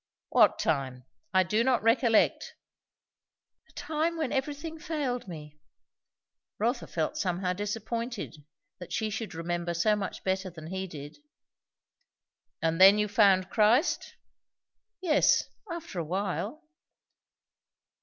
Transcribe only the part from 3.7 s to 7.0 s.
time when everything failed me." Rotha